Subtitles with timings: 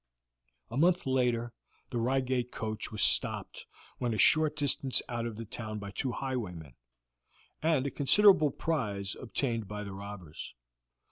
[0.71, 1.53] A month later
[1.91, 3.67] the Reigate coach was stopped
[3.99, 6.73] when a short distance out of the town by two highwaymen,
[7.61, 10.55] and a considerable prize obtained by the robbers.